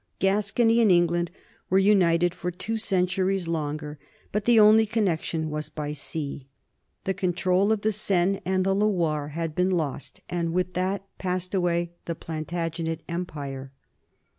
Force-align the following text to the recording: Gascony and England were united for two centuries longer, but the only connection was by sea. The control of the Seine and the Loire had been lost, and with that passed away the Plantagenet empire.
Gascony 0.17 0.81
and 0.81 0.91
England 0.91 1.29
were 1.69 1.77
united 1.77 2.33
for 2.33 2.49
two 2.49 2.75
centuries 2.75 3.47
longer, 3.47 3.99
but 4.31 4.45
the 4.45 4.59
only 4.59 4.87
connection 4.87 5.51
was 5.51 5.69
by 5.69 5.91
sea. 5.91 6.47
The 7.03 7.13
control 7.13 7.71
of 7.71 7.81
the 7.81 7.91
Seine 7.91 8.41
and 8.43 8.65
the 8.65 8.73
Loire 8.73 9.27
had 9.33 9.53
been 9.53 9.69
lost, 9.69 10.21
and 10.27 10.53
with 10.53 10.73
that 10.73 11.05
passed 11.19 11.53
away 11.53 11.91
the 12.05 12.15
Plantagenet 12.15 13.03
empire. 13.07 13.71